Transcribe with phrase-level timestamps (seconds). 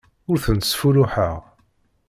[0.31, 1.37] Ur tent-sfulluḥeɣ.